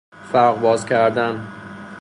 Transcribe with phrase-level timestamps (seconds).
[0.31, 1.47] فرق باز کردن